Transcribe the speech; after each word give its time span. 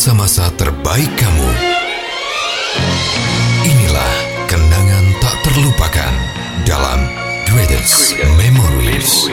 masa-masa 0.00 0.48
terbaik 0.56 1.12
kamu. 1.12 1.50
Inilah 3.68 4.14
kenangan 4.48 5.04
tak 5.20 5.36
terlupakan 5.44 6.12
dalam 6.64 7.04
Greatest 7.44 8.16
Memories. 8.40 9.28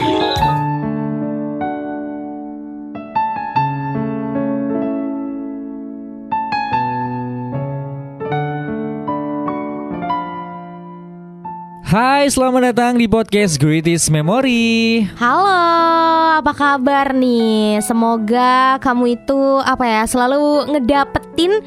Hai, 11.80 12.28
selamat 12.28 12.76
datang 12.76 13.00
di 13.00 13.08
podcast 13.08 13.56
Greatest 13.56 14.12
Memory. 14.12 15.08
Halo, 15.16 15.97
apa 16.38 16.54
kabar 16.54 17.10
nih? 17.10 17.82
Semoga 17.82 18.78
kamu 18.78 19.18
itu 19.18 19.38
apa 19.60 19.82
ya 19.82 20.02
selalu 20.04 20.70
ngedapetin 20.70 21.58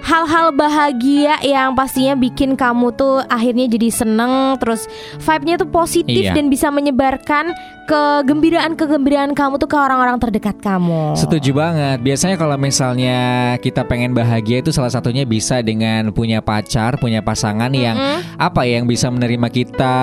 hal-hal 0.00 0.52
bahagia 0.52 1.40
yang 1.40 1.72
pastinya 1.72 2.12
bikin 2.12 2.52
kamu 2.54 2.92
tuh 2.92 3.24
akhirnya 3.24 3.64
jadi 3.64 3.88
seneng 3.88 4.60
terus 4.60 4.84
vibe-nya 5.16 5.56
tuh 5.56 5.68
positif 5.68 6.28
Iya. 6.28 6.36
dan 6.36 6.48
bisa 6.48 6.68
menyebarkan 6.68 7.56
kegembiraan-kegembiraan 7.84 9.32
kamu 9.32 9.60
tuh 9.60 9.68
ke 9.68 9.76
orang-orang 9.76 10.16
terdekat 10.16 10.56
kamu. 10.58 11.14
Setuju 11.14 11.50
banget. 11.52 11.98
Biasanya 12.00 12.36
kalau 12.40 12.56
misalnya 12.56 13.18
kita 13.60 13.84
pengen 13.84 14.16
bahagia 14.16 14.64
itu 14.64 14.72
salah 14.72 14.90
satunya 14.90 15.22
bisa 15.22 15.60
dengan 15.60 16.10
punya 16.10 16.40
pacar, 16.40 16.96
punya 16.96 17.20
pasangan 17.20 17.70
yang 17.70 17.96
apa 18.40 18.66
ya 18.66 18.80
yang 18.80 18.88
bisa 18.88 19.06
menerima 19.12 19.46
kita 19.48 19.96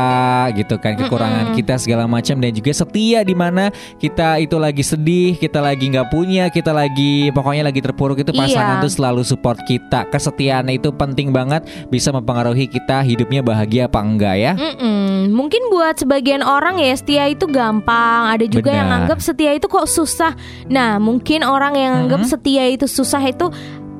gitu 0.56 0.80
kan 0.80 0.96
kekurangan 0.96 1.52
kita 1.58 1.76
segala 1.76 2.06
macam 2.08 2.40
dan 2.40 2.52
juga 2.54 2.72
setia 2.72 3.26
di 3.26 3.36
mana 3.36 3.74
kita 3.98 4.38
itu 4.40 4.56
lagi 4.56 4.84
sedih, 4.86 5.36
kita 5.36 5.60
lagi 5.60 5.90
nggak 5.92 6.08
punya, 6.08 6.48
kita 6.48 6.72
lagi 6.72 7.34
pokoknya 7.34 7.68
lagi 7.68 7.82
terpuruk 7.84 8.22
itu 8.22 8.32
pasangan 8.32 8.80
Iya. 8.80 8.84
tuh 8.86 8.92
selalu 8.94 9.22
support 9.26 9.60
kita. 9.66 10.06
Kesetiaan 10.08 10.70
itu 10.70 10.94
penting 10.94 11.34
banget 11.34 11.66
bisa 11.90 12.14
mempengaruhi 12.14 12.70
kita 12.70 13.02
hidupnya 13.04 13.42
bahagia 13.42 13.90
apa 13.90 14.00
enggak 14.00 14.36
ya. 14.38 14.54
Mm-mm. 14.56 15.34
Mungkin 15.34 15.68
buat 15.74 15.98
sebagian 15.98 16.46
orang 16.46 16.78
ya 16.80 16.94
setia 16.96 17.26
itu 17.28 17.50
gampang. 17.50 17.71
Ada 17.80 18.46
juga 18.52 18.76
yang 18.76 18.92
Benar. 18.92 19.00
anggap 19.08 19.20
setia 19.24 19.56
itu 19.56 19.72
kok 19.72 19.88
susah. 19.88 20.36
Nah, 20.68 21.00
mungkin 21.00 21.48
orang 21.48 21.80
yang 21.80 21.94
anggap 22.06 22.28
setia 22.28 22.68
itu 22.68 22.84
susah 22.84 23.24
itu 23.24 23.48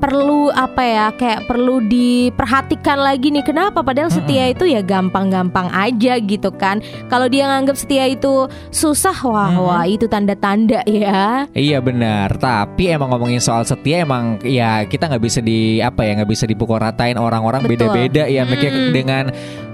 perlu 0.02 0.50
apa 0.50 0.82
ya 0.82 1.06
kayak 1.14 1.46
perlu 1.46 1.78
diperhatikan 1.86 2.98
lagi 2.98 3.30
nih. 3.30 3.46
Kenapa? 3.46 3.86
Padahal 3.86 4.10
setia 4.10 4.50
itu 4.50 4.66
ya 4.66 4.82
gampang-gampang 4.82 5.70
aja 5.70 6.18
gitu 6.18 6.50
kan. 6.50 6.82
Kalau 7.06 7.30
dia 7.30 7.46
nganggap 7.46 7.78
setia 7.78 8.10
itu 8.10 8.50
susah 8.74 9.14
wah 9.22 9.54
wah 9.54 9.84
itu 9.86 10.10
tanda-tanda 10.10 10.82
ya. 10.90 11.46
Iya 11.54 11.78
benar, 11.78 12.34
tapi 12.34 12.90
emang 12.90 13.14
ngomongin 13.14 13.38
soal 13.38 13.62
setia 13.62 14.02
emang 14.02 14.42
ya 14.42 14.82
kita 14.90 15.06
nggak 15.06 15.22
bisa 15.22 15.38
di 15.38 15.78
apa 15.78 16.02
ya 16.02 16.18
nggak 16.18 16.30
bisa 16.34 16.50
dipukul 16.50 16.82
ratain 16.82 17.14
orang-orang 17.14 17.62
beda-beda 17.62 18.26
ya 18.26 18.42
mikir 18.42 18.74
Mm. 18.74 18.90
dengan 18.90 19.24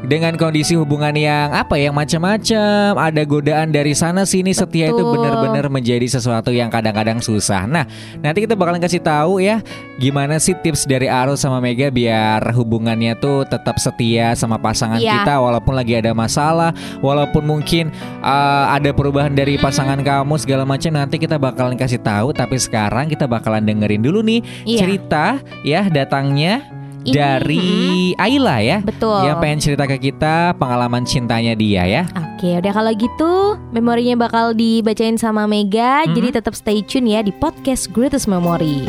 dengan 0.07 0.39
kondisi 0.39 0.79
hubungan 0.79 1.11
yang 1.19 1.51
apa 1.51 1.75
ya, 1.75 1.91
yang 1.91 1.97
macam-macam 1.99 2.95
ada 2.95 3.23
godaan 3.27 3.75
dari 3.75 3.97
sana 3.97 4.23
sini 4.23 4.55
setia 4.55 4.95
itu 4.95 5.01
Betul. 5.03 5.19
benar-benar 5.19 5.67
menjadi 5.73 6.07
sesuatu 6.07 6.55
yang 6.55 6.71
kadang-kadang 6.71 7.19
susah. 7.19 7.67
Nah 7.67 7.83
nanti 8.23 8.47
kita 8.47 8.55
bakalan 8.55 8.79
kasih 8.79 9.03
tahu 9.03 9.43
ya 9.43 9.59
gimana 9.99 10.39
sih 10.39 10.55
tips 10.55 10.87
dari 10.87 11.11
Arul 11.11 11.35
sama 11.35 11.59
Mega 11.59 11.91
biar 11.91 12.45
hubungannya 12.55 13.19
tuh 13.19 13.43
tetap 13.49 13.81
setia 13.83 14.37
sama 14.39 14.61
pasangan 14.61 15.03
Iya. 15.03 15.25
kita 15.27 15.41
walaupun 15.43 15.75
lagi 15.75 15.99
ada 15.99 16.15
masalah, 16.15 16.71
walaupun 17.03 17.43
mungkin 17.43 17.91
uh, 18.23 18.71
ada 18.71 18.95
perubahan 18.95 19.35
dari 19.35 19.59
pasangan 19.59 19.99
kamu 19.99 20.35
segala 20.39 20.63
macam 20.63 20.95
nanti 20.95 21.19
kita 21.19 21.41
bakalan 21.41 21.75
kasih 21.75 21.99
tahu 21.99 22.31
tapi 22.31 22.55
sekarang 22.61 23.11
kita 23.11 23.27
bakalan 23.27 23.67
dengerin 23.67 24.05
dulu 24.05 24.23
nih 24.23 24.45
Iya. 24.63 24.79
cerita 24.85 25.27
ya 25.67 25.89
datangnya 25.91 26.78
Ini, 27.09 27.17
dari 27.17 27.69
Ayla 28.15 28.57
ya 28.61 28.79
betul 28.85 29.25
yang 29.25 29.41
pengen 29.41 29.59
cerita 29.59 29.85
ke 29.85 29.97
kita 29.97 30.53
pengalaman 30.55 31.09
cintanya 31.09 31.57
dia 31.57 31.85
ya. 31.89 32.03
Oke, 32.13 32.61
udah 32.61 32.73
kalau 32.73 32.93
gitu 32.95 33.33
memorinya 33.73 34.29
bakal 34.29 34.53
dibacain 34.53 35.17
sama 35.17 35.49
Mega, 35.49 36.05
Mhm. 36.07 36.15
jadi 36.15 36.29
tetap 36.39 36.55
stay 36.55 36.85
tune 36.85 37.09
ya 37.09 37.25
di 37.25 37.33
podcast 37.35 37.91
Greatest 37.91 38.29
Memory. 38.29 38.87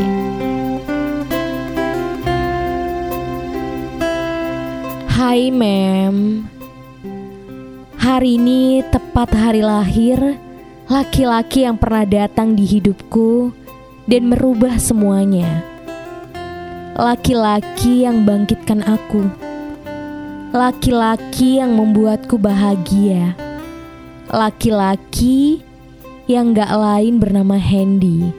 Hai 5.10 5.54
Mem, 5.54 6.48
hari 8.00 8.40
ini 8.42 8.82
tepat 8.90 9.30
hari 9.36 9.62
lahir 9.62 10.18
laki-laki 10.90 11.70
yang 11.70 11.78
pernah 11.78 12.02
datang 12.02 12.58
di 12.58 12.66
hidupku 12.66 13.54
dan 14.10 14.26
merubah 14.26 14.82
semuanya. 14.82 15.69
Laki-laki 17.00 18.04
yang 18.04 18.28
bangkitkan 18.28 18.84
aku 18.84 19.48
laki-laki 20.50 21.62
yang 21.62 21.78
membuatku 21.78 22.42
bahagia, 22.42 23.38
laki-laki 24.34 25.62
yang 26.26 26.58
gak 26.58 26.74
lain 26.74 27.22
bernama 27.22 27.54
Hendy. 27.54 28.34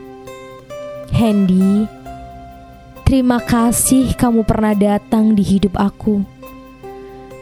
Hendy, 1.14 1.86
terima 3.06 3.38
kasih 3.38 4.10
kamu 4.18 4.42
pernah 4.42 4.74
datang 4.74 5.38
di 5.38 5.42
hidup 5.46 5.78
aku. 5.78 6.26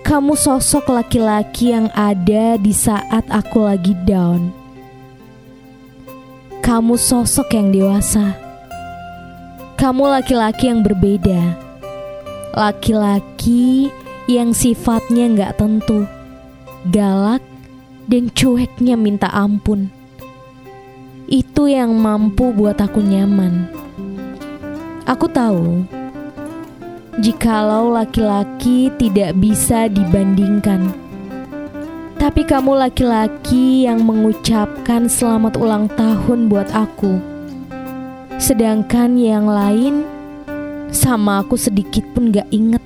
Kamu 0.04 0.36
sosok 0.36 0.88
laki-laki 0.92 1.72
yang 1.72 1.88
ada 1.96 2.60
di 2.60 2.72
saat 2.72 3.24
aku 3.28 3.64
lagi 3.64 3.92
down. 4.04 4.52
Kamu 6.64 6.96
sosok 7.00 7.56
yang 7.56 7.72
dewasa. 7.72 8.47
Kamu 9.78 10.10
laki-laki 10.10 10.66
yang 10.66 10.82
berbeda. 10.82 11.54
Laki-laki 12.50 13.94
yang 14.26 14.50
sifatnya 14.50 15.30
nggak 15.30 15.54
tentu, 15.54 16.02
galak 16.90 17.38
dan 18.10 18.26
cueknya 18.34 18.98
minta 18.98 19.30
ampun. 19.30 19.86
Itu 21.30 21.70
yang 21.70 21.94
mampu 21.94 22.50
buat 22.50 22.74
aku 22.82 22.98
nyaman. 22.98 23.70
Aku 25.06 25.30
tahu, 25.30 25.86
jikalau 27.22 27.94
laki-laki 27.94 28.90
tidak 28.98 29.38
bisa 29.38 29.86
dibandingkan, 29.86 30.90
tapi 32.18 32.42
kamu 32.42 32.82
laki-laki 32.82 33.86
yang 33.86 34.02
mengucapkan 34.02 35.06
selamat 35.06 35.54
ulang 35.54 35.86
tahun 35.94 36.50
buat 36.50 36.66
aku. 36.74 37.37
Sedangkan 38.38 39.18
yang 39.18 39.50
lain 39.50 40.06
sama 40.94 41.42
aku 41.42 41.58
sedikit 41.58 42.06
pun 42.14 42.30
gak 42.30 42.46
inget. 42.54 42.80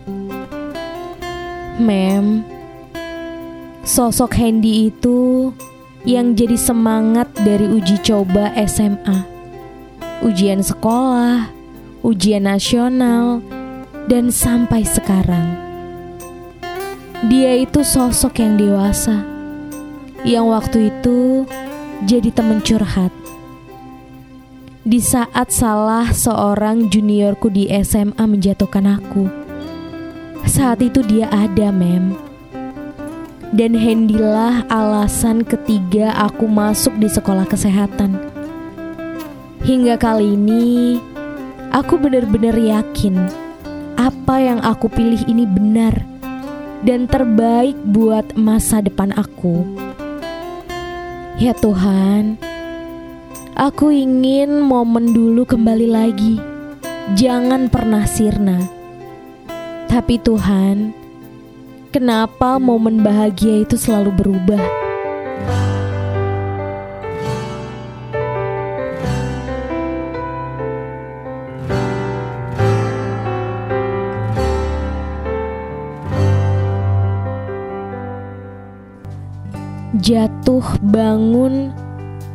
Mem, 1.76 2.40
sosok 3.84 4.32
Hendy 4.32 4.88
itu 4.88 5.52
yang 6.08 6.34
jadi 6.34 6.58
semangat 6.58 7.30
dari 7.46 7.68
uji 7.68 8.00
coba 8.02 8.50
SMA, 8.66 9.22
ujian 10.24 10.64
sekolah, 10.64 11.46
ujian 12.02 12.48
nasional, 12.48 13.38
dan 14.10 14.34
sampai 14.34 14.82
sekarang. 14.82 15.54
Dia 17.30 17.54
itu 17.62 17.86
sosok 17.86 18.42
yang 18.42 18.58
dewasa, 18.58 19.22
yang 20.26 20.50
waktu 20.50 20.90
itu 20.90 21.46
jadi 22.02 22.34
temen 22.34 22.58
curhat. 22.66 23.21
Di 24.82 24.98
saat 24.98 25.54
salah 25.54 26.10
seorang 26.10 26.90
juniorku 26.90 27.46
di 27.54 27.70
SMA 27.86 28.18
menjatuhkan 28.18 28.98
aku. 28.98 29.30
Saat 30.42 30.82
itu 30.82 31.06
dia 31.06 31.30
ada, 31.30 31.70
Mem. 31.70 32.18
Dan 33.54 33.78
Hendilah 33.78 34.66
alasan 34.66 35.46
ketiga 35.46 36.10
aku 36.18 36.50
masuk 36.50 36.98
di 36.98 37.06
sekolah 37.06 37.46
kesehatan. 37.46 38.18
Hingga 39.62 40.02
kali 40.02 40.34
ini, 40.34 40.98
aku 41.70 42.02
benar-benar 42.02 42.58
yakin 42.58 43.22
apa 43.94 44.42
yang 44.42 44.58
aku 44.66 44.90
pilih 44.90 45.22
ini 45.30 45.46
benar 45.46 45.94
dan 46.82 47.06
terbaik 47.06 47.78
buat 47.86 48.34
masa 48.34 48.82
depan 48.82 49.14
aku. 49.14 49.62
Ya 51.38 51.54
Tuhan, 51.54 52.34
aku 53.52 53.92
ingin 53.92 54.64
momen 54.64 55.12
dulu 55.12 55.44
kembali 55.44 55.88
lagi. 55.88 56.40
Jangan 57.12 57.68
pernah 57.68 58.08
sirna. 58.08 58.58
Tapi 59.88 60.16
Tuhan, 60.16 60.96
kenapa 61.92 62.56
momen 62.56 63.04
bahagia 63.04 63.68
itu 63.68 63.76
selalu 63.76 64.10
berubah? 64.16 64.64
Jatuh 80.02 80.64
bangun 80.82 81.70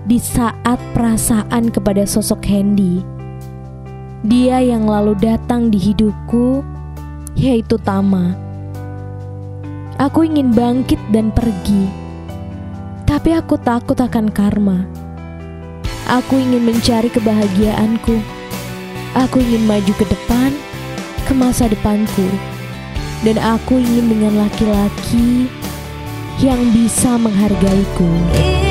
di 0.08 0.18
saat 0.24 0.80
perasaan 0.96 1.68
kepada 1.68 2.08
sosok 2.08 2.40
Hendy 2.48 3.18
dia 4.26 4.60
yang 4.66 4.90
lalu 4.90 5.14
datang 5.14 5.70
di 5.70 5.78
hidupku, 5.78 6.66
yaitu 7.38 7.78
Tama. 7.78 8.34
Aku 10.02 10.26
ingin 10.26 10.52
bangkit 10.58 10.98
dan 11.14 11.30
pergi, 11.30 11.86
tapi 13.06 13.38
aku 13.38 13.62
takut 13.62 13.96
akan 13.96 14.34
karma. 14.34 14.90
Aku 16.10 16.42
ingin 16.42 16.66
mencari 16.66 17.14
kebahagiaanku. 17.14 18.18
Aku 19.16 19.38
ingin 19.38 19.70
maju 19.70 19.94
ke 19.96 20.06
depan, 20.10 20.52
ke 21.24 21.34
masa 21.38 21.70
depanku, 21.70 22.28
dan 23.22 23.38
aku 23.38 23.80
ingin 23.80 24.18
dengan 24.18 24.44
laki-laki 24.44 25.46
yang 26.42 26.62
bisa 26.74 27.16
menghargaiku. 27.22 28.12
Inilah 28.36 28.67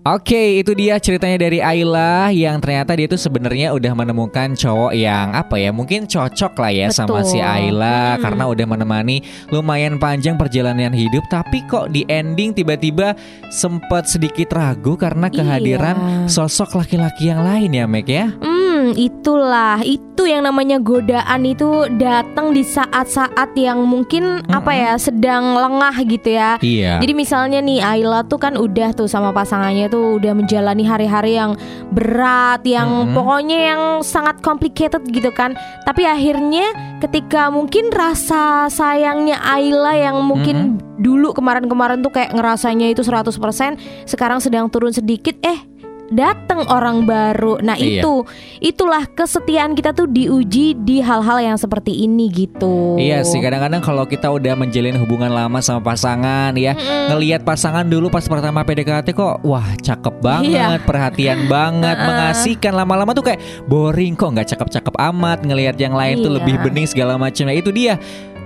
Oke, 0.00 0.64
itu 0.64 0.72
dia 0.72 0.96
ceritanya 0.96 1.36
dari 1.36 1.60
Ayla 1.60 2.32
yang 2.32 2.56
ternyata 2.56 2.96
dia 2.96 3.04
tuh 3.04 3.20
sebenarnya 3.20 3.76
udah 3.76 3.92
menemukan 3.92 4.56
cowok 4.56 4.96
yang 4.96 5.36
apa 5.36 5.60
ya, 5.60 5.76
mungkin 5.76 6.08
cocok 6.08 6.56
lah 6.56 6.72
ya 6.72 6.86
sama 6.88 7.20
si 7.20 7.36
Betul. 7.36 7.44
Ayla 7.44 8.16
Hmm. 8.16 8.24
karena 8.24 8.44
udah 8.48 8.64
menemani 8.64 9.20
lumayan 9.52 10.00
panjang 10.00 10.40
perjalanan 10.40 10.96
hidup, 10.96 11.20
tapi 11.28 11.60
kok 11.68 11.92
di 11.92 12.08
ending 12.08 12.56
tiba-tiba 12.56 13.12
sempet 13.52 14.08
sedikit 14.08 14.56
ragu 14.56 14.96
karena 14.96 15.28
kehadiran 15.28 16.24
Iya. 16.24 16.32
sosok 16.32 16.80
laki-laki 16.80 17.28
yang 17.28 17.44
lain 17.44 17.68
ya, 17.68 17.84
Meg 17.84 18.08
ya. 18.08 18.32
Hmm, 18.40 18.49
itulah 18.94 19.82
itu 19.82 20.28
yang 20.28 20.44
namanya 20.44 20.78
godaan 20.78 21.42
itu 21.48 21.88
datang 21.96 22.52
di 22.52 22.62
saat-saat 22.62 23.56
yang 23.56 23.82
mungkin 23.84 24.44
apa 24.52 24.72
ya 24.72 24.92
sedang 25.00 25.56
lengah 25.56 25.96
gitu 26.04 26.36
ya. 26.36 26.60
Iya. 26.60 27.00
Jadi 27.00 27.12
misalnya 27.16 27.58
nih 27.64 27.80
Ayla 27.80 28.22
tuh 28.28 28.38
kan 28.38 28.54
udah 28.54 28.92
tuh 28.94 29.08
sama 29.08 29.32
pasangannya 29.32 29.88
tuh 29.88 30.20
udah 30.20 30.32
menjalani 30.36 30.84
hari-hari 30.84 31.40
yang 31.40 31.56
berat, 31.90 32.62
yang 32.68 33.10
Mm-mm. 33.10 33.16
pokoknya 33.16 33.58
yang 33.74 33.82
sangat 34.04 34.38
complicated 34.44 35.02
gitu 35.08 35.32
kan. 35.32 35.56
Tapi 35.88 36.04
akhirnya 36.04 36.70
ketika 37.00 37.48
mungkin 37.48 37.88
rasa 37.90 38.68
sayangnya 38.68 39.40
Ayla 39.40 39.96
yang 39.96 40.20
mungkin 40.22 40.78
dulu 41.00 41.32
kemarin-kemarin 41.32 42.04
tuh 42.04 42.12
kayak 42.12 42.36
ngerasanya 42.36 42.92
itu 42.92 43.00
100%, 43.00 43.32
sekarang 44.04 44.38
sedang 44.38 44.68
turun 44.68 44.92
sedikit 44.92 45.32
eh 45.40 45.79
datang 46.10 46.66
orang 46.66 47.02
baru. 47.02 47.58
Nah, 47.58 47.74
Iya. 47.74 48.02
itu 48.02 48.26
itulah 48.60 49.06
kesetiaan 49.08 49.72
kita 49.72 49.90
tuh 49.90 50.04
diuji 50.04 50.74
di 50.76 50.98
hal-hal 50.98 51.38
yang 51.40 51.56
seperti 51.56 51.94
ini 51.96 52.26
gitu. 52.28 52.98
Iya 52.98 53.22
sih 53.22 53.38
kadang-kadang 53.38 53.80
kalau 53.80 54.04
kita 54.04 54.28
udah 54.28 54.54
menjalin 54.54 54.98
hubungan 54.98 55.30
lama 55.30 55.58
sama 55.58 55.80
pasangan 55.80 56.52
ya 56.52 56.74
ngelihat 57.08 57.42
pasangan 57.42 57.86
dulu 57.86 58.10
pas 58.10 58.22
pertama 58.22 58.60
PDKT 58.60 59.10
kok 59.10 59.40
wah 59.40 59.66
cakep 59.76 60.14
banget 60.20 60.78
Iya. 60.78 60.84
perhatian 60.84 61.46
banget 61.52 61.96
mengasihkan 61.96 62.74
lama-lama 62.74 63.14
tuh 63.14 63.24
kayak 63.24 63.40
boring 63.64 64.12
kok 64.12 64.30
nggak 64.30 64.48
cakep-cakep 64.48 64.94
amat 65.14 65.42
ngelihat 65.42 65.78
yang 65.78 65.94
lain 65.94 66.20
tuh 66.20 66.28
Iya. 66.28 66.36
lebih 66.42 66.54
bening 66.60 66.86
segala 66.86 67.14
macam 67.16 67.42
Nah, 67.42 67.56
itu 67.56 67.70
dia 67.70 67.96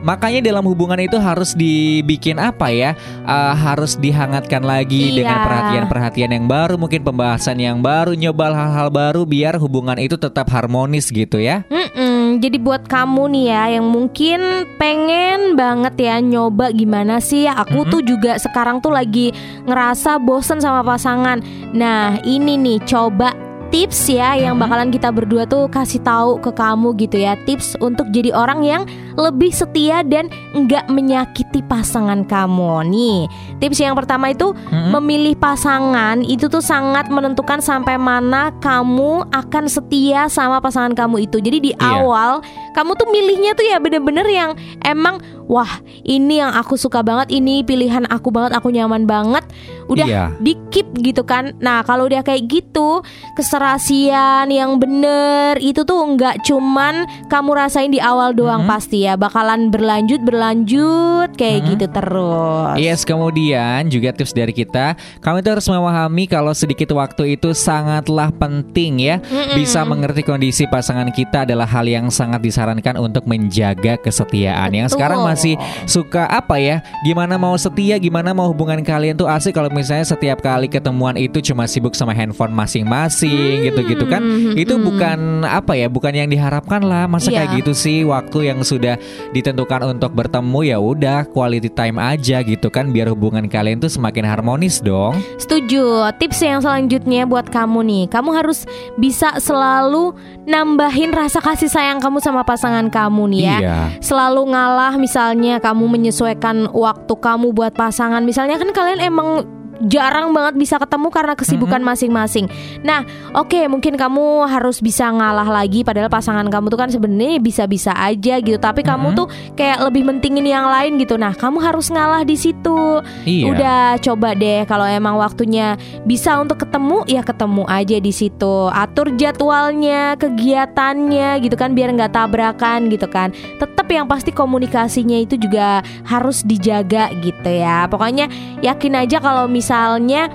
Makanya 0.04 0.44
dalam 0.44 0.68
hubungan 0.68 1.00
itu 1.00 1.16
harus 1.16 1.56
dibikin 1.56 2.36
apa 2.36 2.68
ya? 2.68 2.92
Eh, 3.24 3.54
harus 3.56 3.96
dihangatkan 3.96 4.60
lagi 4.62 5.10
Iya. 5.10 5.24
dengan 5.24 5.38
perhatian-perhatian 5.42 6.30
yang 6.36 6.46
baru, 6.46 6.76
mungkin 6.76 7.00
pembahasan 7.00 7.56
yang 7.56 7.80
baru, 7.80 8.12
nyoba 8.12 8.52
hal-hal 8.52 8.88
baru 8.92 9.24
biar 9.24 9.56
hubungan 9.56 9.96
itu 9.96 10.20
tetap 10.20 10.52
harmonis 10.52 11.08
gitu 11.08 11.40
ya. 11.40 11.64
Mm-mm, 11.72 12.38
jadi 12.38 12.60
buat 12.60 12.84
kamu 12.84 13.32
nih 13.32 13.44
ya 13.48 13.62
yang 13.80 13.86
mungkin 13.88 14.40
pengen 14.76 15.56
banget 15.56 15.94
ya 15.96 16.16
nyoba 16.20 16.68
gimana 16.70 17.16
sih 17.18 17.48
aku 17.48 17.88
tuh 17.88 18.02
juga 18.04 18.36
sekarang 18.36 18.84
tuh 18.84 18.92
lagi 18.92 19.32
ngerasa 19.64 20.20
bosen 20.20 20.60
sama 20.60 20.84
pasangan. 20.84 21.40
Nah 21.72 22.20
ini 22.22 22.60
nih 22.60 22.84
coba 22.84 23.32
tips 23.74 24.06
ya 24.06 24.38
yang 24.38 24.54
bakalan 24.54 24.94
kita 24.94 25.10
berdua 25.10 25.50
tuh 25.50 25.66
kasih 25.66 25.98
tahu 26.06 26.38
ke 26.38 26.54
kamu 26.54 26.94
gitu 26.94 27.18
ya. 27.18 27.34
Tips 27.42 27.74
untuk 27.82 28.06
jadi 28.14 28.30
orang 28.30 28.62
yang 28.62 28.86
lebih 29.18 29.50
setia 29.50 30.06
dan 30.06 30.30
nggak 30.54 30.86
menyakiti 30.94 31.58
pasangan 31.66 32.22
kamu. 32.22 32.86
Nih 32.94 33.26
tips 33.58 33.82
yang 33.82 33.98
pertama 33.98 34.30
itu 34.30 34.54
memilih 34.70 35.34
pasangan 35.34 36.22
itu 36.22 36.46
tuh 36.46 36.62
sangat 36.62 37.10
menentukan 37.10 37.58
sampai 37.58 37.98
mana 37.98 38.54
kamu 38.62 39.26
akan 39.34 39.66
setia 39.66 40.30
sama 40.30 40.62
pasangan 40.62 40.94
kamu 40.94 41.26
itu. 41.26 41.42
Jadi 41.42 41.58
di 41.58 41.72
Iya. 41.74 41.98
awal 41.98 42.46
kamu 42.78 42.94
tuh 42.94 43.10
milihnya 43.10 43.58
tuh 43.58 43.66
ya 43.66 43.82
bener-bener 43.82 44.26
yang 44.30 44.54
emang 44.86 45.18
wah 45.50 45.82
ini 46.06 46.38
yang 46.38 46.54
aku 46.54 46.78
suka 46.78 47.02
banget 47.02 47.34
ini 47.34 47.66
pilihan 47.66 48.06
aku 48.06 48.30
banget 48.30 48.54
aku 48.54 48.70
nyaman 48.70 49.02
banget 49.02 49.42
udah 49.90 50.06
Iya. 50.06 50.24
di 50.40 50.56
keep 50.70 50.88
gitu 51.00 51.22
kan 51.22 51.52
nah 51.58 51.80
kalau 51.82 52.06
udah 52.06 52.20
kayak 52.20 52.46
gitu 52.46 53.00
keserasian 53.34 54.48
yang 54.48 54.80
bener 54.80 55.56
itu 55.60 55.84
tuh 55.84 56.00
nggak 56.14 56.42
cuman 56.42 57.06
kamu 57.28 57.50
rasain 57.54 57.92
di 57.92 58.00
awal 58.00 58.32
doang 58.32 58.64
pasti 58.64 59.04
ya 59.04 59.14
bakalan 59.14 59.68
berlanjut 59.70 60.24
berlanjut 60.24 61.30
kayak 61.36 61.64
gitu 61.70 61.86
terus 61.88 62.74
Yes, 62.74 63.06
kemudian 63.06 63.86
juga 63.86 64.10
tips 64.10 64.34
dari 64.34 64.50
kita, 64.50 64.98
kamu 65.22 65.40
itu 65.40 65.50
harus 65.52 65.68
memahami 65.68 66.26
kalau 66.26 66.50
sedikit 66.50 66.90
waktu 66.90 67.38
itu 67.38 67.54
sangatlah 67.54 68.34
penting 68.34 68.98
ya. 68.98 69.16
Bisa 69.54 69.86
mengerti 69.86 70.26
kondisi 70.26 70.66
pasangan 70.66 71.06
kita 71.14 71.46
adalah 71.46 71.64
hal 71.64 71.86
yang 71.86 72.10
sangat 72.10 72.42
disarankan 72.42 72.98
untuk 72.98 73.24
menjaga 73.24 73.94
kesetiaan. 74.00 74.74
Yang 74.74 74.90
Betul. 74.90 74.96
sekarang 74.98 75.20
masih 75.22 75.54
suka 75.86 76.26
apa 76.26 76.58
ya? 76.58 76.82
Gimana 77.06 77.38
mau 77.38 77.54
setia, 77.54 77.94
gimana 78.02 78.34
mau 78.34 78.50
hubungan 78.50 78.82
kalian 78.82 79.14
tuh 79.14 79.30
asik 79.30 79.54
kalau 79.54 79.70
misalnya 79.74 80.06
setiap 80.06 80.38
kali 80.38 80.70
ketemuan 80.70 81.18
itu 81.18 81.42
cuma 81.42 81.66
sibuk 81.66 81.98
sama 81.98 82.14
handphone 82.14 82.54
masing-masing 82.54 83.66
gitu-gitu 83.66 84.06
kan. 84.06 84.22
Itu 84.54 84.78
bukan 84.78 85.42
apa 85.42 85.74
ya? 85.74 85.90
Bukan 85.90 86.14
yang 86.14 86.30
diharapkan 86.30 86.86
lah. 86.86 87.10
Masa 87.10 87.34
Iya. 87.34 87.44
kayak 87.44 87.50
gitu 87.58 87.72
sih 87.74 88.06
waktu 88.06 88.54
yang 88.54 88.62
sudah 88.62 88.94
ditentukan 89.34 89.90
untuk 89.90 90.14
bertemu 90.14 90.60
ya 90.62 90.78
udah 90.78 91.26
quality 91.26 91.66
time 91.68 91.98
aja 91.98 92.40
gitu 92.46 92.70
kan 92.70 92.94
biar 92.94 93.10
hubungan 93.10 93.50
kalian 93.50 93.82
tuh 93.82 93.90
semakin 93.90 94.22
harmonis 94.22 94.78
dong. 94.78 95.18
Setuju. 95.36 96.06
Tips 96.14 96.38
yang 96.44 96.62
selanjutnya 96.62 97.26
buat 97.26 97.50
kamu 97.50 97.82
nih, 97.82 98.04
kamu 98.12 98.30
harus 98.36 98.68
bisa 98.94 99.34
selalu 99.42 100.14
nambahin 100.44 101.10
rasa 101.10 101.40
kasih 101.40 101.66
sayang 101.66 101.98
kamu 101.98 102.20
sama 102.20 102.44
pasangan 102.44 102.86
kamu 102.92 103.34
nih 103.34 103.42
ya. 103.42 103.58
Iya. 103.58 103.78
Selalu 103.98 104.52
ngalah 104.52 104.94
misalnya 105.00 105.56
kamu 105.58 105.88
menyesuaikan 105.88 106.68
waktu 106.70 107.14
kamu 107.16 107.56
buat 107.56 107.72
pasangan. 107.72 108.20
Misalnya 108.22 108.60
kan 108.60 108.70
kalian 108.70 109.00
emang 109.00 109.48
jarang 109.86 110.32
banget 110.32 110.54
bisa 110.58 110.76
ketemu 110.80 111.08
karena 111.12 111.34
kesibukan 111.36 111.80
masing-masing. 111.84 112.48
Nah, 112.82 113.04
oke 113.36 113.68
mungkin 113.68 113.96
kamu 113.96 114.48
harus 114.48 114.80
bisa 114.80 115.08
ngalah 115.08 115.46
lagi 115.46 115.84
padahal 115.84 116.08
pasangan 116.08 116.46
kamu 116.48 116.72
tuh 116.72 116.78
kan 116.80 116.90
sebenarnya 116.90 117.40
bisa-bisa 117.40 117.92
aja 117.94 118.40
gitu, 118.40 118.56
tapi 118.60 118.82
kamu 118.82 119.14
tuh 119.16 119.26
kayak 119.54 119.84
lebih 119.84 120.04
mentingin 120.08 120.44
yang 120.44 120.66
lain 120.68 120.96
gitu. 121.00 121.16
Nah, 121.20 121.36
kamu 121.36 121.60
harus 121.60 121.88
ngalah 121.92 122.24
di 122.26 122.36
situ. 122.36 123.00
Iya. 123.24 123.44
Udah 123.50 123.82
coba 124.00 124.34
deh 124.34 124.66
kalau 124.66 124.88
emang 124.88 125.16
waktunya 125.20 125.76
bisa 126.08 126.36
untuk 126.40 126.60
ketemu 126.64 127.04
ya 127.06 127.22
ketemu 127.22 127.62
aja 127.68 127.96
di 128.00 128.12
situ. 128.12 128.68
Atur 128.72 129.12
jadwalnya, 129.14 130.16
kegiatannya 130.18 131.40
gitu 131.44 131.56
kan 131.56 131.72
biar 131.72 131.92
nggak 131.94 132.12
tabrakan 132.16 132.88
gitu 132.90 133.06
kan. 133.08 133.30
Tetap 133.60 133.86
yang 133.88 134.08
pasti 134.08 134.32
komunikasinya 134.32 135.20
itu 135.20 135.36
juga 135.36 135.84
harus 136.06 136.42
dijaga 136.42 137.12
gitu 137.20 137.50
ya. 137.50 137.86
Pokoknya 137.88 138.26
yakin 138.64 139.04
aja 139.04 139.20
kalau 139.20 139.44
misalnya 139.74 140.30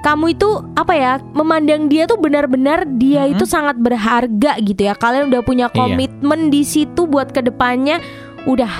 kamu 0.00 0.32
itu 0.32 0.48
apa 0.78 0.94
ya 0.96 1.12
memandang 1.36 1.90
dia 1.92 2.08
tuh 2.08 2.16
benar-benar 2.16 2.86
dia 2.96 3.28
itu 3.28 3.44
sangat 3.44 3.76
berharga 3.76 4.56
gitu 4.64 4.80
ya. 4.80 4.96
Kalian 4.96 5.28
udah 5.28 5.42
punya 5.44 5.66
Iya. 5.68 5.76
komitmen 5.76 6.48
di 6.48 6.64
situ 6.64 7.04
buat 7.04 7.34
ke 7.34 7.44
depannya 7.44 8.00
udah 8.48 8.70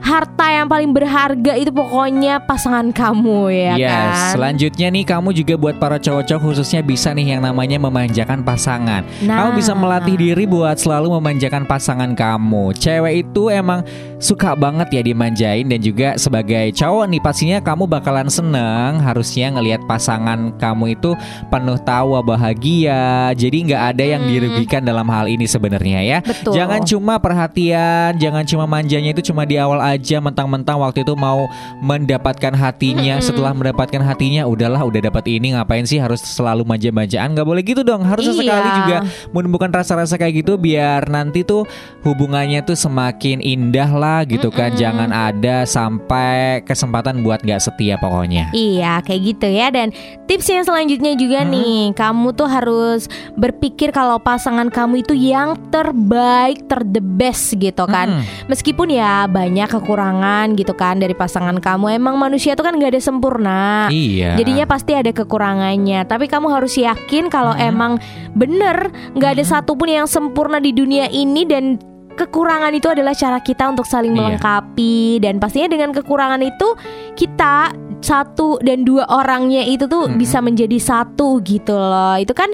harta 0.00 0.46
yang 0.50 0.66
paling 0.66 0.90
berharga 0.90 1.52
itu 1.54 1.70
pokoknya 1.70 2.42
pasangan 2.44 2.88
kamu 2.90 3.52
ya 3.52 3.74
Yes, 3.76 3.90
kan. 3.92 4.32
selanjutnya 4.34 4.88
nih 4.90 5.04
kamu 5.06 5.28
juga 5.36 5.54
buat 5.56 5.76
para 5.76 6.00
cowok-cowok 6.00 6.42
khususnya 6.42 6.80
bisa 6.80 7.12
nih 7.12 7.36
yang 7.36 7.42
namanya 7.44 7.76
memanjakan 7.76 8.40
pasangan. 8.42 9.04
Nah. 9.22 9.36
Kamu 9.46 9.50
bisa 9.60 9.72
melatih 9.76 10.16
diri 10.16 10.44
buat 10.48 10.76
selalu 10.76 11.20
memanjakan 11.20 11.68
pasangan 11.68 12.16
kamu. 12.16 12.72
Cewek 12.74 13.28
itu 13.28 13.52
emang 13.52 13.84
suka 14.20 14.52
banget 14.52 14.88
ya 14.92 15.02
dimanjain 15.04 15.64
dan 15.68 15.80
juga 15.80 16.16
sebagai 16.16 16.72
cowok 16.76 17.04
nih 17.08 17.20
pastinya 17.20 17.58
kamu 17.60 17.88
bakalan 17.88 18.28
seneng 18.28 19.00
harusnya 19.00 19.48
ngelihat 19.52 19.84
pasangan 19.88 20.52
kamu 20.56 20.96
itu 20.96 21.12
penuh 21.48 21.78
tawa 21.80 22.20
bahagia. 22.20 23.32
Jadi 23.36 23.70
nggak 23.70 23.82
ada 23.96 24.04
yang 24.04 24.22
dirugikan 24.24 24.82
dalam 24.84 25.06
hal 25.08 25.28
ini 25.28 25.44
sebenarnya 25.44 26.00
ya. 26.02 26.18
Betul. 26.20 26.56
Jangan 26.56 26.80
cuma 26.84 27.14
perhatian, 27.20 28.16
jangan 28.16 28.44
cuma 28.44 28.64
manjanya 28.64 29.12
itu 29.12 29.32
cuma 29.32 29.44
di 29.44 29.56
awal 29.56 29.80
aja 29.90 30.22
mentang-mentang 30.22 30.78
waktu 30.78 31.02
itu 31.02 31.14
mau 31.18 31.50
mendapatkan 31.82 32.54
hatinya. 32.54 33.18
Setelah 33.18 33.50
mendapatkan 33.50 34.00
hatinya 34.00 34.46
udahlah 34.46 34.80
udah 34.86 35.00
dapat 35.10 35.26
ini 35.26 35.58
ngapain 35.58 35.84
sih 35.84 35.98
harus 35.98 36.22
selalu 36.22 36.62
manja-manjaan? 36.62 37.34
nggak 37.34 37.46
boleh 37.46 37.62
gitu 37.66 37.82
dong. 37.82 38.06
Harus 38.06 38.30
Iya. 38.30 38.36
sekali 38.38 38.70
juga 38.84 38.98
menumbuhkan 39.34 39.70
rasa-rasa 39.74 40.14
kayak 40.14 40.46
gitu 40.46 40.54
biar 40.54 41.10
nanti 41.10 41.42
tuh 41.42 41.66
hubungannya 42.06 42.62
tuh 42.62 42.78
semakin 42.78 43.42
indah 43.42 43.90
lah 43.90 44.22
gitu 44.24 44.48
kan. 44.48 44.72
Jangan 44.78 45.10
ada 45.10 45.66
sampai 45.66 46.62
kesempatan 46.62 47.26
buat 47.26 47.42
nggak 47.42 47.60
setia 47.60 47.98
pokoknya. 47.98 48.54
Iya 48.54 49.02
kayak 49.02 49.20
gitu 49.34 49.46
ya 49.50 49.68
dan 49.74 49.90
tips 50.30 50.46
yang 50.46 50.62
selanjutnya 50.62 51.18
juga 51.18 51.42
nih 51.42 51.92
kamu 51.96 52.32
tuh 52.36 52.46
harus 52.46 53.10
berpikir 53.34 53.90
kalau 53.90 54.20
pasangan 54.20 54.70
kamu 54.70 55.02
itu 55.02 55.14
yang 55.16 55.58
terbaik 55.72 56.62
ter 56.68 56.84
the 56.86 57.02
best 57.02 57.56
gitu 57.56 57.84
kan 57.88 58.22
meskipun 58.46 58.92
ya 58.92 59.26
banyak 59.26 59.66
kekurangan 59.80 60.52
gitu 60.54 60.76
kan 60.76 61.00
dari 61.00 61.16
pasangan 61.16 61.56
kamu. 61.58 61.96
Emang 61.96 62.20
manusia 62.20 62.52
tuh 62.52 62.68
kan 62.68 62.76
nggak 62.76 62.94
ada 62.94 63.02
sempurna. 63.02 63.88
Iya. 63.88 64.36
jadinya 64.36 64.68
pasti 64.68 64.92
ada 64.92 65.10
kekurangannya. 65.10 66.04
Tapi 66.04 66.28
kamu 66.28 66.52
harus 66.52 66.76
yakin 66.76 67.26
kalau 67.26 67.56
emang 67.56 67.96
bener 68.36 68.92
nggak 69.16 69.40
ada 69.40 69.44
satupun 69.44 69.88
yang 69.88 70.06
sempurna 70.06 70.60
di 70.60 70.70
dunia 70.70 71.08
ini 71.08 71.42
dan 71.42 71.80
kekurangan 72.10 72.76
itu 72.76 72.84
adalah 72.84 73.16
cara 73.16 73.40
kita 73.40 73.64
untuk 73.66 73.88
saling 73.88 74.12
Iya. 74.12 74.18
melengkapi. 74.20 75.24
Dan 75.24 75.40
pastinya 75.40 75.72
dengan 75.72 75.96
kekurangan 75.96 76.44
itu 76.44 76.68
kita 77.16 77.72
satu 78.00 78.56
dan 78.60 78.84
dua 78.84 79.04
orangnya 79.08 79.60
itu 79.60 79.84
tuh 79.84 80.08
bisa 80.08 80.40
menjadi 80.40 80.76
satu 80.76 81.40
gitu 81.40 81.72
loh. 81.72 82.16
Itu 82.16 82.32
kan 82.32 82.52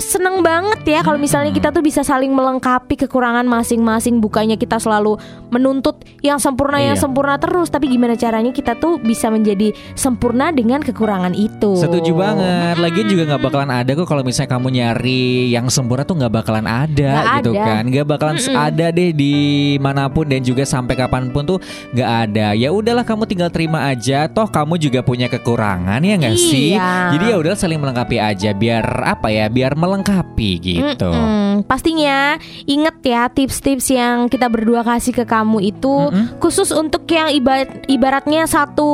seneng 0.00 0.40
banget 0.40 0.80
ya 0.82 1.00
kalau 1.00 1.16
misalnya 1.16 1.48
kita 1.48 1.68
tuh 1.68 1.80
bisa 1.80 2.00
saling 2.00 2.28
melengkapi 2.30 2.96
kekurangan 2.98 3.44
masing-masing 3.44 4.18
bukannya 4.18 4.56
kita 4.56 4.76
selalu 4.76 5.20
menuntut 5.48 5.94
yang 6.20 6.36
sempurna 6.36 6.78
yang 6.78 6.88
Iya. 6.90 7.02
sempurna 7.02 7.36
terus 7.36 7.68
tapi 7.68 7.86
gimana 7.86 8.14
caranya 8.14 8.50
kita 8.50 8.74
tuh 8.74 8.98
bisa 8.98 9.28
menjadi 9.28 9.70
sempurna 9.92 10.50
dengan 10.50 10.80
kekurangan 10.80 11.32
itu 11.32 11.76
Setuju 11.76 12.12
banget. 12.12 12.76
Lagian 12.76 13.06
juga 13.06 13.22
nggak 13.26 13.42
bakalan 13.42 13.70
ada 13.70 13.90
kok 13.92 14.04
kalau 14.04 14.22
misalnya 14.22 14.50
kamu 14.50 14.68
nyari 14.72 15.22
yang 15.48 15.68
sempurna 15.68 16.02
tuh 16.02 16.16
nggak 16.16 16.32
bakalan 16.32 16.64
ada 16.64 17.10
Nggak 17.12 17.26
gitu 17.36 17.50
ada. 17.52 17.62
kan. 17.62 17.82
Nggak 17.86 18.06
bakalan 18.08 18.36
ada 18.50 18.86
deh 18.90 19.10
di 19.12 19.34
mana 19.76 20.08
pun 20.08 20.24
dan 20.24 20.40
juga 20.40 20.64
sampai 20.64 20.94
kapan 20.94 21.28
pun 21.28 21.44
tuh 21.46 21.58
nggak 21.92 22.10
ada. 22.26 22.46
Ya 22.54 22.70
udahlah 22.70 23.04
kamu 23.04 23.26
tinggal 23.26 23.50
terima 23.50 23.86
aja. 23.86 24.26
Toh 24.26 24.46
kamu 24.46 24.80
juga 24.80 25.00
punya 25.00 25.28
kekurangan 25.28 26.00
ya 26.00 26.14
nggak 26.16 26.36
sih? 26.36 26.74
Iya. 26.74 27.14
Jadi 27.14 27.24
ya 27.26 27.36
udah 27.36 27.52
saling 27.54 27.78
melengkapi 27.78 28.16
aja. 28.16 28.50
Biar 28.50 28.82
apa 29.04 29.28
ya? 29.28 29.46
Biar 29.46 29.74
melengkapi 29.90 30.50
gitu. 30.62 31.10
Mm-mm. 31.10 31.66
Pastinya 31.66 32.38
inget 32.64 32.96
ya 33.02 33.26
tips-tips 33.26 33.90
yang 33.90 34.30
kita 34.30 34.46
berdua 34.46 34.86
kasih 34.86 35.10
ke 35.10 35.26
kamu 35.26 35.74
itu 35.74 36.14
khusus 36.38 36.70
untuk 36.70 37.04
yang 37.10 37.34
ibarat 37.34 37.84
ibaratnya 37.90 38.46
satu 38.46 38.88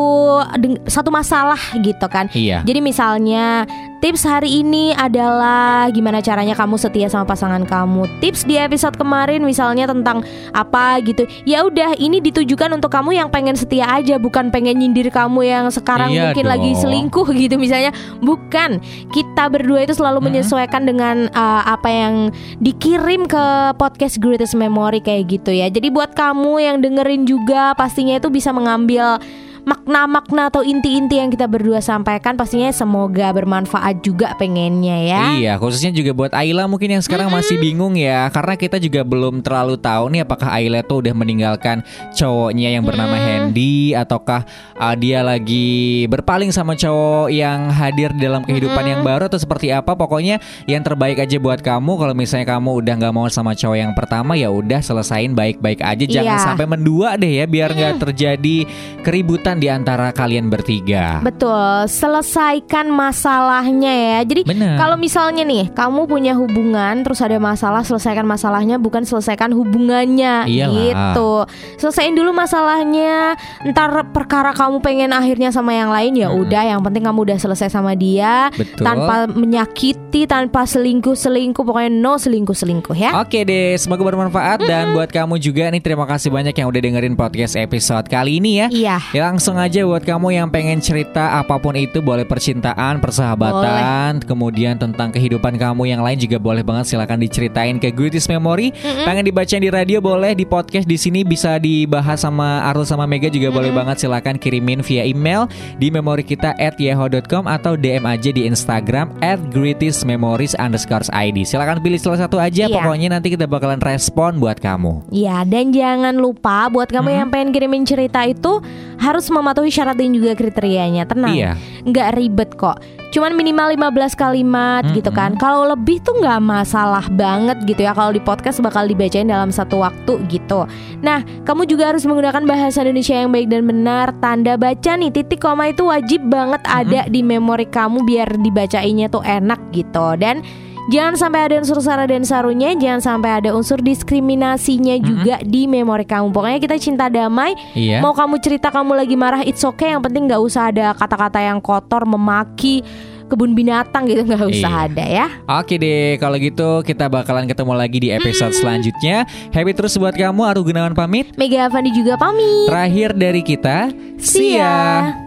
satu 0.88 1.12
masalah 1.12 1.60
gitu 1.76 2.06
kan. 2.08 2.32
Iya. 2.32 2.64
Jadi 2.64 2.80
misalnya 2.80 3.68
tips 4.00 4.28
hari 4.28 4.60
ini 4.60 4.92
adalah 4.92 5.88
gimana 5.88 6.20
caranya 6.20 6.52
kamu 6.52 6.76
setia 6.76 7.08
sama 7.08 7.24
pasangan 7.24 7.64
kamu. 7.64 8.04
Tips 8.20 8.44
di 8.44 8.60
episode 8.60 8.94
kemarin 8.94 9.42
misalnya 9.42 9.88
tentang 9.88 10.20
apa 10.52 11.00
gitu. 11.00 11.24
Ya 11.48 11.64
udah 11.64 11.96
ini 11.96 12.20
ditujukan 12.20 12.70
untuk 12.76 12.92
kamu 12.92 13.16
yang 13.16 13.28
pengen 13.32 13.56
setia 13.56 13.88
aja 13.88 14.20
bukan 14.20 14.52
pengen 14.52 14.78
nyindir 14.78 15.08
kamu 15.08 15.48
yang 15.48 15.64
sekarang 15.72 16.12
Iya 16.12 16.30
mungkin 16.30 16.46
lagi 16.46 16.70
dong. 16.76 16.80
selingkuh 16.86 17.26
gitu 17.34 17.56
misalnya. 17.56 17.90
Bukan. 18.20 18.78
Kita 19.10 19.48
berdua 19.48 19.88
itu 19.88 19.96
selalu 19.96 20.28
menyesuaikan 20.28 20.84
dengan 20.84 21.32
uh, 21.32 21.62
apa 21.64 21.88
yang 21.88 22.14
dikirim 22.60 23.24
ke 23.24 23.44
podcast 23.80 24.20
Greatest 24.20 24.54
Memory 24.54 25.00
kayak 25.00 25.30
gitu 25.40 25.50
ya. 25.50 25.72
Jadi 25.72 25.88
buat 25.88 26.12
kamu 26.12 26.60
yang 26.60 26.76
dengerin 26.84 27.24
juga 27.24 27.72
pastinya 27.72 28.20
itu 28.20 28.28
bisa 28.28 28.52
mengambil 28.52 29.18
makna-makna 29.66 30.46
atau 30.46 30.62
inti-inti 30.62 31.18
yang 31.18 31.26
kita 31.26 31.50
berdua 31.50 31.82
sampaikan 31.82 32.38
pastinya 32.38 32.70
semoga 32.70 33.35
bermanfaat 33.35 33.99
juga 33.99 34.30
pengennya 34.38 35.02
ya. 35.02 35.23
Iya, 35.35 35.52
khususnya 35.58 35.90
juga 35.90 36.14
buat 36.14 36.30
Ayla 36.30 36.70
mungkin 36.70 36.94
yang 36.94 37.02
sekarang 37.02 37.26
masih 37.35 37.58
bingung 37.58 37.99
ya, 37.99 38.30
karena 38.30 38.54
kita 38.54 38.78
juga 38.78 39.02
belum 39.02 39.42
terlalu 39.42 39.75
tahu 39.75 40.14
nih 40.14 40.23
apakah 40.23 40.54
Ayla 40.54 40.87
tuh 40.87 41.02
udah 41.02 41.11
meninggalkan 41.18 41.82
cowoknya 42.14 42.78
yang 42.78 42.87
bernama 42.87 43.18
Hendy 43.18 43.90
ataukah 43.90 44.46
uh, 44.78 44.94
dia 44.94 45.26
lagi 45.26 46.06
berpaling 46.06 46.54
sama 46.54 46.78
cowok 46.78 47.35
yang 47.35 47.66
hadir 47.75 48.14
di 48.14 48.23
dalam 48.23 48.46
kehidupan 48.46 48.87
yang 48.87 49.02
baru 49.02 49.26
atau 49.26 49.42
seperti 49.42 49.75
apa. 49.75 49.99
Pokoknya 49.99 50.38
yang 50.70 50.87
terbaik 50.87 51.18
aja 51.18 51.42
buat 51.42 51.58
kamu. 51.58 51.99
Kalau 51.99 52.14
misalnya 52.14 52.54
kamu 52.54 52.70
udah 52.87 52.94
nggak 53.02 53.14
mau 53.18 53.26
sama 53.26 53.50
cowok 53.58 53.78
yang 53.82 53.90
pertama 53.99 54.38
ya 54.38 54.46
udah 54.46 54.78
selesain 54.78 55.35
baik-baik 55.35 55.82
aja, 55.82 56.06
jangan 56.06 56.38
Iya. 56.38 56.46
sampai 56.54 56.70
mendua 56.70 57.18
deh 57.18 57.42
ya 57.42 57.50
biar 57.50 57.75
nggak 57.75 57.99
terjadi 57.99 58.68
keributan 59.02 59.55
di 59.56 59.68
antara 59.72 60.12
kalian 60.12 60.48
bertiga. 60.50 61.20
Betul, 61.22 61.86
selesaikan 61.86 62.90
masalahnya 62.90 63.92
ya. 63.92 64.18
Jadi 64.26 64.42
kalau 64.76 64.96
misalnya 64.98 65.46
nih 65.46 65.70
kamu 65.70 66.10
punya 66.10 66.32
hubungan 66.34 67.04
terus 67.06 67.22
ada 67.22 67.38
masalah, 67.38 67.86
selesaikan 67.86 68.26
masalahnya 68.26 68.76
bukan 68.80 69.06
selesaikan 69.06 69.54
hubungannya 69.54 70.48
Iyalah. 70.48 70.75
gitu. 70.75 71.32
Selesaiin 71.78 72.18
dulu 72.18 72.34
masalahnya. 72.34 73.38
Ntar 73.62 74.10
perkara 74.10 74.50
kamu 74.56 74.82
pengen 74.82 75.10
akhirnya 75.14 75.54
sama 75.54 75.70
yang 75.76 75.92
lain 75.92 76.18
ya 76.18 76.28
udah, 76.32 76.62
yang 76.66 76.80
penting 76.82 77.06
kamu 77.06 77.30
udah 77.30 77.38
selesai 77.38 77.70
sama 77.70 77.94
dia 77.94 78.50
Betul. 78.56 78.82
tanpa 78.82 79.30
menyakiti, 79.30 80.26
tanpa 80.26 80.66
selingkuh-selingkuh, 80.66 81.62
pokoknya 81.62 81.92
no 81.94 82.18
selingkuh-selingkuh 82.18 82.96
ya. 82.98 83.14
Oke 83.22 83.46
deh, 83.46 83.78
semoga 83.78 84.02
bermanfaat 84.02 84.66
dan 84.66 84.90
buat 84.96 85.08
kamu 85.14 85.38
juga 85.38 85.70
nih 85.70 85.78
terima 85.78 86.02
kasih 86.10 86.34
banyak 86.34 86.54
yang 86.58 86.66
udah 86.66 86.80
dengerin 86.82 87.14
podcast 87.14 87.54
episode 87.54 88.10
kali 88.10 88.42
ini 88.42 88.50
ya. 88.58 88.66
Iya. 88.66 88.96
Ya 89.14 89.22
langsung 89.30 89.45
aja 89.54 89.86
buat 89.86 90.02
kamu 90.02 90.34
yang 90.34 90.50
pengen 90.50 90.82
cerita 90.82 91.38
apa 91.38 91.62
pun 91.62 91.78
itu 91.78 92.02
boleh 92.02 92.26
percintaan, 92.26 92.98
persahabatan, 92.98 94.18
kemudian 94.26 94.74
tentang 94.74 95.14
kehidupan 95.14 95.54
kamu 95.54 95.86
yang 95.86 96.02
lain 96.02 96.18
juga 96.18 96.42
boleh 96.42 96.66
banget 96.66 96.90
silakan 96.90 97.22
diceritain 97.22 97.78
ke 97.78 97.94
Greatest 97.94 98.26
Memory. 98.26 98.74
Pengen 99.06 99.22
dibacain 99.22 99.62
di 99.62 99.70
radio 99.70 100.02
boleh, 100.02 100.34
di 100.34 100.42
podcast 100.42 100.90
di 100.90 100.98
sini 100.98 101.22
bisa 101.22 101.62
dibahas 101.62 102.26
sama 102.26 102.66
Arul 102.66 102.82
sama 102.82 103.06
Mega 103.06 103.30
juga 103.30 103.54
boleh 103.54 103.70
banget 103.70 104.02
silakan 104.02 104.34
kirimin 104.34 104.82
via 104.82 105.06
email 105.06 105.46
di 105.78 105.94
memori 105.94 106.26
kita 106.26 106.58
at 106.58 106.74
yahoo.com 106.74 107.46
atau 107.46 107.78
DM 107.78 108.02
aja 108.02 108.34
di 108.34 108.42
Instagram 108.42 109.12
at 109.22 109.38
greatest 109.54 110.02
memories 110.02 110.58
underscore 110.58 111.06
ID. 111.14 111.44
Silakan 111.44 111.78
pilih 111.78 112.00
salah 112.00 112.26
satu 112.26 112.40
aja, 112.40 112.66
Iya. 112.66 112.74
pokoknya 112.82 113.14
nanti 113.14 113.30
kita 113.30 113.44
bakalan 113.44 113.78
respon 113.78 114.40
buat 114.40 114.56
kamu. 114.56 115.12
Ya, 115.12 115.44
dan 115.44 115.70
jangan 115.70 116.16
lupa 116.16 116.72
buat 116.72 116.88
kamu 116.88 117.12
yang 117.12 117.28
pengen 117.28 117.52
kirimin 117.52 117.84
cerita 117.84 118.24
itu 118.24 118.64
harus 118.96 119.28
mematuhi 119.43 119.71
syarat 119.71 119.97
dan 119.99 120.12
juga 120.16 120.33
kriterianya. 120.33 121.05
Tenang. 121.05 121.35
Iya. 121.35 121.52
Nggak 121.85 122.09
ribet 122.16 122.50
kok. 122.57 122.81
Cuman 123.14 123.33
minimal 123.33 123.73
15 123.73 124.12
kalimat 124.19 124.85
gitu 124.93 125.09
kan. 125.09 125.38
Kalau 125.40 125.64
lebih 125.73 126.05
tuh 126.05 126.21
nggak 126.21 126.40
masalah 126.43 127.07
banget 127.09 127.57
gitu 127.64 127.87
ya. 127.87 127.97
Kalau 127.97 128.12
di 128.12 128.21
podcast 128.21 128.61
bakal 128.61 128.85
dibacain 128.85 129.31
dalam 129.31 129.49
satu 129.49 129.81
waktu 129.81 130.21
gitu. 130.28 130.69
Nah, 131.00 131.25
kamu 131.49 131.64
juga 131.64 131.95
harus 131.95 132.05
menggunakan 132.05 132.45
bahasa 132.45 132.85
Indonesia 132.85 133.16
yang 133.16 133.33
baik 133.33 133.49
dan 133.49 133.64
benar. 133.64 134.12
Tanda 134.21 134.61
baca 134.61 134.93
nih 134.99 135.09
titik 135.14 135.40
koma 135.40 135.73
itu 135.73 135.88
wajib 135.88 136.28
banget 136.28 136.61
ada 136.69 137.09
di 137.09 137.25
memori 137.25 137.64
kamu 137.64 138.05
biar 138.05 138.28
dibacainnya 138.37 139.09
tuh 139.09 139.25
enak 139.25 139.61
gitu. 139.73 140.19
Dan 140.21 140.45
Jangan 140.87 141.19
sampai 141.19 141.50
ada 141.50 141.55
unsur 141.59 141.83
sara 141.83 142.07
dan 142.07 142.23
sarunya, 142.23 142.71
jangan 142.78 143.02
sampai 143.02 143.43
ada 143.43 143.50
unsur 143.50 143.83
diskriminasinya 143.83 144.95
juga 145.02 145.43
di 145.43 145.66
memori 145.66 146.07
kamu. 146.07 146.31
Pokoknya 146.31 146.62
kita 146.62 146.76
cinta 146.78 147.11
damai. 147.11 147.59
Iya. 147.75 147.99
Mau 147.99 148.14
kamu 148.14 148.38
cerita 148.38 148.71
kamu 148.71 148.95
lagi 148.95 149.19
marah, 149.19 149.43
it's 149.43 149.66
okay. 149.66 149.90
Yang 149.90 150.07
penting 150.07 150.31
nggak 150.31 150.38
usah 150.38 150.71
ada 150.71 150.95
kata-kata 150.95 151.43
yang 151.43 151.59
kotor, 151.59 152.07
memaki 152.07 152.87
kebun 153.26 153.59
binatang 153.59 154.07
gitu 154.07 154.23
nggak 154.23 154.47
usah 154.47 154.71
Iya. 154.71 154.87
ada 154.87 155.05
ya. 155.05 155.26
Oke 155.59 155.75
deh, 155.75 156.14
kalau 156.23 156.38
gitu 156.38 156.87
kita 156.87 157.11
bakalan 157.11 157.50
ketemu 157.50 157.73
lagi 157.75 157.99
di 157.99 158.09
episode 158.14 158.55
selanjutnya. 158.55 159.26
Happy 159.50 159.75
terus 159.75 159.99
buat 159.99 160.14
kamu, 160.14 160.47
Aru 160.47 160.62
Gunawan 160.62 160.95
pamit. 160.95 161.35
Mega 161.35 161.66
Avandi 161.66 161.90
juga 161.90 162.14
pamit. 162.14 162.71
Terakhir 162.71 163.11
dari 163.11 163.43
kita, 163.43 163.90
See 164.23 164.55
ya. 164.55 165.25